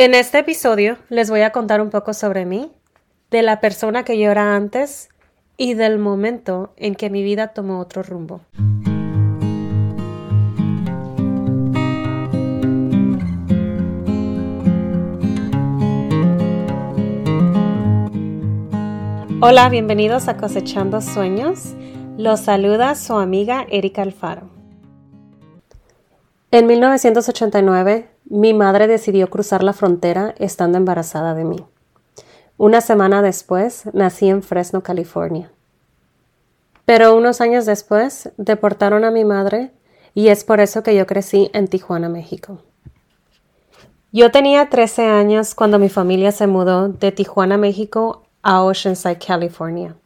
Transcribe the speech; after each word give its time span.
En 0.00 0.14
este 0.14 0.38
episodio 0.38 0.96
les 1.10 1.28
voy 1.28 1.42
a 1.42 1.52
contar 1.52 1.82
un 1.82 1.90
poco 1.90 2.14
sobre 2.14 2.46
mí, 2.46 2.72
de 3.30 3.42
la 3.42 3.60
persona 3.60 4.02
que 4.02 4.18
yo 4.18 4.30
era 4.30 4.56
antes 4.56 5.10
y 5.58 5.74
del 5.74 5.98
momento 5.98 6.72
en 6.78 6.94
que 6.94 7.10
mi 7.10 7.22
vida 7.22 7.48
tomó 7.48 7.80
otro 7.80 8.02
rumbo. 8.02 8.40
Hola, 19.42 19.68
bienvenidos 19.68 20.28
a 20.28 20.38
Cosechando 20.38 21.02
Sueños. 21.02 21.74
Los 22.16 22.40
saluda 22.40 22.94
su 22.94 23.18
amiga 23.18 23.66
Erika 23.68 24.00
Alfaro. 24.00 24.48
En 26.52 26.66
1989 26.66 28.08
mi 28.30 28.54
madre 28.54 28.86
decidió 28.86 29.28
cruzar 29.28 29.64
la 29.64 29.72
frontera 29.72 30.34
estando 30.38 30.78
embarazada 30.78 31.34
de 31.34 31.44
mí. 31.44 31.66
Una 32.56 32.80
semana 32.80 33.22
después 33.22 33.84
nací 33.92 34.28
en 34.28 34.44
Fresno, 34.44 34.84
California. 34.84 35.50
Pero 36.84 37.16
unos 37.16 37.40
años 37.40 37.66
después 37.66 38.30
deportaron 38.36 39.04
a 39.04 39.10
mi 39.10 39.24
madre 39.24 39.72
y 40.14 40.28
es 40.28 40.44
por 40.44 40.60
eso 40.60 40.84
que 40.84 40.94
yo 40.94 41.06
crecí 41.06 41.50
en 41.54 41.66
Tijuana, 41.66 42.08
México. 42.08 42.62
Yo 44.12 44.30
tenía 44.30 44.68
13 44.68 45.06
años 45.06 45.56
cuando 45.56 45.80
mi 45.80 45.88
familia 45.88 46.30
se 46.30 46.46
mudó 46.46 46.88
de 46.88 47.10
Tijuana, 47.10 47.56
México 47.56 48.22
a 48.42 48.62
Oceanside, 48.62 49.18
California. 49.18 49.96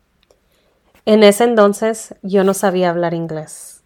En 1.05 1.23
ese 1.25 1.45
entonces 1.45 2.15
yo 2.23 2.43
no 2.43 2.55
sabía 2.55 2.89
hablar 2.89 3.13
inglés. 3.13 3.83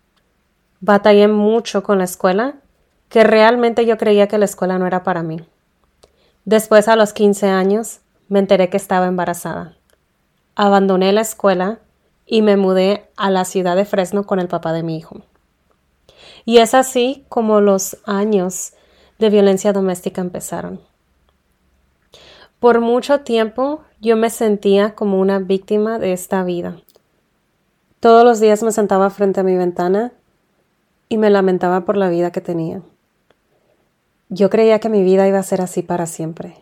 Batallé 0.81 1.27
mucho 1.27 1.83
con 1.83 1.99
la 1.99 2.05
escuela 2.05 2.55
que 3.09 3.25
realmente 3.25 3.87
yo 3.87 3.97
creía 3.97 4.29
que 4.29 4.39
la 4.39 4.45
escuela 4.45 4.79
no 4.79 4.87
era 4.87 5.03
para 5.03 5.23
mí. 5.23 5.41
Después, 6.45 6.89
a 6.89 6.97
los 6.97 7.13
15 7.13 7.47
años, 7.49 8.01
me 8.29 8.39
enteré 8.39 8.69
que 8.71 8.77
estaba 8.77 9.07
embarazada. 9.07 9.77
Abandoné 10.55 11.13
la 11.13 11.21
escuela 11.21 11.79
y 12.27 12.43
me 12.43 12.57
mudé 12.57 13.09
a 13.17 13.31
la 13.31 13.45
ciudad 13.45 13.77
de 13.77 13.85
Fresno 13.85 14.25
con 14.25 14.39
el 14.39 14.49
papá 14.49 14.73
de 14.73 14.83
mi 14.83 14.97
hijo. 14.97 15.23
Y 16.45 16.59
es 16.59 16.75
así 16.75 17.25
como 17.29 17.61
los 17.61 17.99
años 18.05 18.73
de 19.19 19.31
violencia 19.31 19.73
doméstica 19.73 20.21
empezaron. 20.21 20.81
Por 22.61 22.81
mucho 22.81 23.21
tiempo 23.21 23.83
yo 24.01 24.17
me 24.17 24.31
sentía 24.31 24.95
como 24.95 25.21
una 25.21 25.39
víctima 25.39 25.99
de 25.99 26.13
esta 26.13 26.43
vida. 26.45 26.77
Todos 28.01 28.25
los 28.25 28.41
días 28.41 28.63
me 28.63 28.73
sentaba 28.73 29.11
frente 29.11 29.41
a 29.41 29.45
mi 29.45 29.57
ventana 29.57 30.13
y 31.09 31.19
me 31.19 31.31
lamentaba 31.31 31.85
por 31.85 31.97
la 31.97 32.09
vida 32.09 32.31
que 32.31 32.41
tenía. 32.41 32.83
Yo 34.31 34.51
creía 34.51 34.79
que 34.79 34.91
mi 34.91 35.03
vida 35.03 35.27
iba 35.27 35.39
a 35.39 35.43
ser 35.43 35.63
así 35.63 35.83
para 35.83 36.07
siempre, 36.07 36.57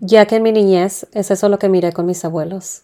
ya 0.00 0.26
que 0.26 0.36
en 0.36 0.42
mi 0.42 0.50
niñez 0.50 1.06
es 1.12 1.30
eso 1.30 1.48
lo 1.48 1.60
que 1.60 1.68
miré 1.68 1.92
con 1.92 2.06
mis 2.06 2.24
abuelos. 2.24 2.82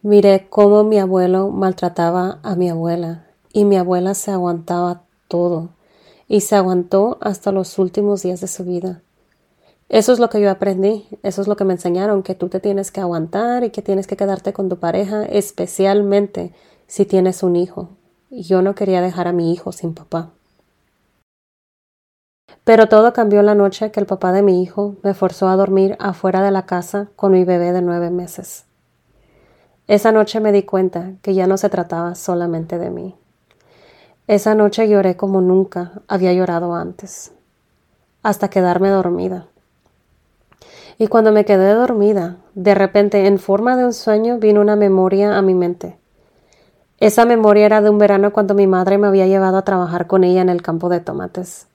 Miré 0.00 0.46
cómo 0.48 0.82
mi 0.82 0.98
abuelo 0.98 1.50
maltrataba 1.50 2.38
a 2.42 2.54
mi 2.54 2.70
abuela 2.70 3.26
y 3.52 3.66
mi 3.66 3.76
abuela 3.76 4.14
se 4.14 4.30
aguantaba 4.30 5.02
todo 5.28 5.70
y 6.26 6.40
se 6.40 6.56
aguantó 6.56 7.18
hasta 7.20 7.52
los 7.52 7.78
últimos 7.78 8.22
días 8.22 8.40
de 8.40 8.46
su 8.46 8.64
vida. 8.64 9.02
Eso 9.90 10.12
es 10.12 10.18
lo 10.18 10.30
que 10.30 10.40
yo 10.40 10.50
aprendí, 10.50 11.06
eso 11.22 11.42
es 11.42 11.48
lo 11.48 11.56
que 11.56 11.64
me 11.64 11.74
enseñaron, 11.74 12.22
que 12.22 12.34
tú 12.34 12.48
te 12.48 12.60
tienes 12.60 12.90
que 12.90 13.00
aguantar 13.00 13.64
y 13.64 13.70
que 13.70 13.82
tienes 13.82 14.06
que 14.06 14.16
quedarte 14.16 14.54
con 14.54 14.70
tu 14.70 14.78
pareja, 14.78 15.24
especialmente 15.24 16.52
si 16.86 17.04
tienes 17.04 17.42
un 17.42 17.56
hijo. 17.56 17.90
Yo 18.30 18.62
no 18.62 18.74
quería 18.74 19.02
dejar 19.02 19.28
a 19.28 19.32
mi 19.32 19.52
hijo 19.52 19.72
sin 19.72 19.92
papá. 19.92 20.32
Pero 22.68 22.86
todo 22.86 23.14
cambió 23.14 23.40
la 23.40 23.54
noche 23.54 23.90
que 23.90 23.98
el 23.98 24.04
papá 24.04 24.30
de 24.30 24.42
mi 24.42 24.62
hijo 24.62 24.96
me 25.02 25.14
forzó 25.14 25.48
a 25.48 25.56
dormir 25.56 25.96
afuera 25.98 26.42
de 26.42 26.50
la 26.50 26.66
casa 26.66 27.08
con 27.16 27.32
mi 27.32 27.42
bebé 27.42 27.72
de 27.72 27.80
nueve 27.80 28.10
meses. 28.10 28.66
Esa 29.86 30.12
noche 30.12 30.38
me 30.38 30.52
di 30.52 30.64
cuenta 30.64 31.12
que 31.22 31.32
ya 31.32 31.46
no 31.46 31.56
se 31.56 31.70
trataba 31.70 32.14
solamente 32.14 32.76
de 32.76 32.90
mí. 32.90 33.14
Esa 34.26 34.54
noche 34.54 34.86
lloré 34.86 35.16
como 35.16 35.40
nunca 35.40 35.92
había 36.08 36.34
llorado 36.34 36.74
antes, 36.74 37.32
hasta 38.22 38.50
quedarme 38.50 38.90
dormida. 38.90 39.46
Y 40.98 41.06
cuando 41.06 41.32
me 41.32 41.46
quedé 41.46 41.72
dormida, 41.72 42.36
de 42.54 42.74
repente, 42.74 43.26
en 43.26 43.38
forma 43.38 43.78
de 43.78 43.86
un 43.86 43.94
sueño, 43.94 44.36
vino 44.36 44.60
una 44.60 44.76
memoria 44.76 45.38
a 45.38 45.40
mi 45.40 45.54
mente. 45.54 45.96
Esa 47.00 47.24
memoria 47.24 47.64
era 47.64 47.80
de 47.80 47.88
un 47.88 47.96
verano 47.96 48.34
cuando 48.34 48.52
mi 48.52 48.66
madre 48.66 48.98
me 48.98 49.06
había 49.06 49.26
llevado 49.26 49.56
a 49.56 49.64
trabajar 49.64 50.06
con 50.06 50.22
ella 50.22 50.42
en 50.42 50.50
el 50.50 50.60
campo 50.60 50.90
de 50.90 51.00
tomates. 51.00 51.66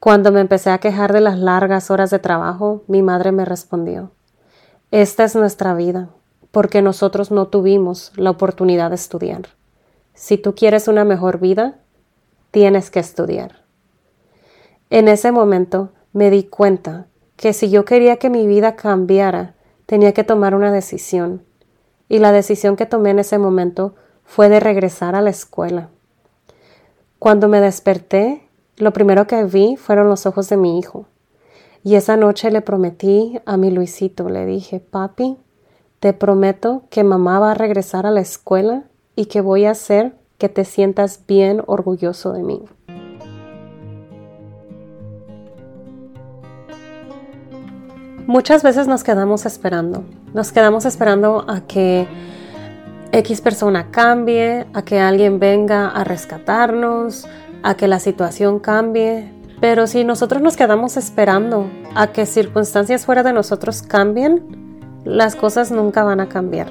Cuando 0.00 0.32
me 0.32 0.40
empecé 0.40 0.70
a 0.70 0.78
quejar 0.78 1.12
de 1.12 1.20
las 1.20 1.38
largas 1.38 1.90
horas 1.90 2.08
de 2.08 2.18
trabajo, 2.18 2.82
mi 2.86 3.02
madre 3.02 3.32
me 3.32 3.44
respondió, 3.44 4.12
Esta 4.90 5.24
es 5.24 5.36
nuestra 5.36 5.74
vida, 5.74 6.08
porque 6.50 6.80
nosotros 6.80 7.30
no 7.30 7.48
tuvimos 7.48 8.10
la 8.16 8.30
oportunidad 8.30 8.88
de 8.88 8.96
estudiar. 8.96 9.42
Si 10.14 10.38
tú 10.38 10.54
quieres 10.54 10.88
una 10.88 11.04
mejor 11.04 11.38
vida, 11.38 11.80
tienes 12.50 12.90
que 12.90 12.98
estudiar. 12.98 13.62
En 14.88 15.06
ese 15.06 15.32
momento 15.32 15.90
me 16.14 16.30
di 16.30 16.44
cuenta 16.44 17.06
que 17.36 17.52
si 17.52 17.68
yo 17.68 17.84
quería 17.84 18.16
que 18.16 18.30
mi 18.30 18.46
vida 18.46 18.76
cambiara, 18.76 19.54
tenía 19.84 20.14
que 20.14 20.24
tomar 20.24 20.54
una 20.54 20.72
decisión. 20.72 21.44
Y 22.08 22.20
la 22.20 22.32
decisión 22.32 22.74
que 22.74 22.86
tomé 22.86 23.10
en 23.10 23.18
ese 23.18 23.36
momento 23.36 23.94
fue 24.24 24.48
de 24.48 24.60
regresar 24.60 25.14
a 25.14 25.20
la 25.20 25.30
escuela. 25.30 25.90
Cuando 27.18 27.48
me 27.48 27.60
desperté 27.60 28.48
lo 28.80 28.92
primero 28.92 29.26
que 29.26 29.44
vi 29.44 29.76
fueron 29.76 30.08
los 30.08 30.26
ojos 30.26 30.48
de 30.48 30.56
mi 30.56 30.78
hijo. 30.78 31.06
Y 31.82 31.94
esa 31.94 32.16
noche 32.16 32.50
le 32.50 32.60
prometí 32.60 33.40
a 33.46 33.56
mi 33.56 33.70
Luisito, 33.70 34.28
le 34.28 34.44
dije, 34.44 34.80
papi, 34.80 35.38
te 35.98 36.12
prometo 36.12 36.82
que 36.90 37.04
mamá 37.04 37.38
va 37.38 37.52
a 37.52 37.54
regresar 37.54 38.06
a 38.06 38.10
la 38.10 38.20
escuela 38.20 38.84
y 39.16 39.26
que 39.26 39.40
voy 39.40 39.64
a 39.64 39.72
hacer 39.72 40.14
que 40.38 40.48
te 40.48 40.64
sientas 40.64 41.20
bien 41.26 41.62
orgulloso 41.66 42.32
de 42.32 42.42
mí. 42.42 42.62
Muchas 48.26 48.62
veces 48.62 48.86
nos 48.86 49.02
quedamos 49.02 49.44
esperando, 49.44 50.04
nos 50.32 50.52
quedamos 50.52 50.84
esperando 50.84 51.44
a 51.48 51.62
que 51.62 52.06
X 53.12 53.40
persona 53.40 53.90
cambie, 53.90 54.66
a 54.72 54.82
que 54.82 55.00
alguien 55.00 55.40
venga 55.40 55.88
a 55.88 56.04
rescatarnos, 56.04 57.26
a 57.62 57.76
que 57.76 57.88
la 57.88 58.00
situación 58.00 58.58
cambie, 58.58 59.32
pero 59.60 59.86
si 59.86 60.04
nosotros 60.04 60.40
nos 60.42 60.56
quedamos 60.56 60.96
esperando 60.96 61.70
a 61.94 62.08
que 62.08 62.26
circunstancias 62.26 63.04
fuera 63.04 63.22
de 63.22 63.32
nosotros 63.32 63.82
cambien, 63.82 64.80
las 65.04 65.36
cosas 65.36 65.70
nunca 65.70 66.04
van 66.04 66.20
a 66.20 66.28
cambiar. 66.28 66.68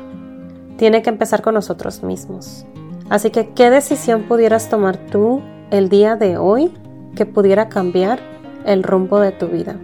Tiene 0.78 1.02
que 1.02 1.10
empezar 1.10 1.42
con 1.42 1.54
nosotros 1.54 2.04
mismos. 2.04 2.66
Así 3.10 3.32
que, 3.32 3.50
¿qué 3.50 3.70
decisión 3.70 4.24
pudieras 4.24 4.70
tomar 4.70 4.98
tú 4.98 5.42
el 5.72 5.90
día 5.90 6.16
de 6.16 6.38
hoy 6.38 6.72
que 7.16 7.26
pudiera 7.26 7.70
cambiar 7.70 8.20
el 8.66 8.84
rumbo 8.84 9.20
de 9.20 9.32
tu 9.32 9.48
vida? 9.48 9.76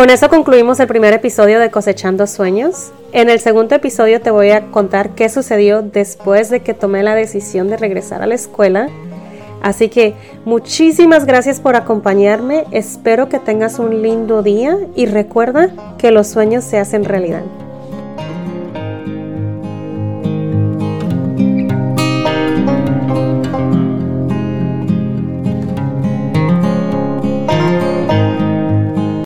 Con 0.00 0.08
eso 0.08 0.30
concluimos 0.30 0.80
el 0.80 0.86
primer 0.86 1.12
episodio 1.12 1.60
de 1.60 1.70
Cosechando 1.70 2.26
Sueños. 2.26 2.90
En 3.12 3.28
el 3.28 3.38
segundo 3.38 3.74
episodio 3.74 4.22
te 4.22 4.30
voy 4.30 4.48
a 4.48 4.70
contar 4.70 5.10
qué 5.10 5.28
sucedió 5.28 5.82
después 5.82 6.48
de 6.48 6.60
que 6.60 6.72
tomé 6.72 7.02
la 7.02 7.14
decisión 7.14 7.68
de 7.68 7.76
regresar 7.76 8.22
a 8.22 8.26
la 8.26 8.34
escuela. 8.34 8.88
Así 9.60 9.90
que 9.90 10.14
muchísimas 10.46 11.26
gracias 11.26 11.60
por 11.60 11.76
acompañarme, 11.76 12.64
espero 12.70 13.28
que 13.28 13.40
tengas 13.40 13.78
un 13.78 14.00
lindo 14.00 14.42
día 14.42 14.78
y 14.96 15.04
recuerda 15.04 15.68
que 15.98 16.10
los 16.10 16.28
sueños 16.28 16.64
se 16.64 16.78
hacen 16.78 17.04
realidad. 17.04 17.42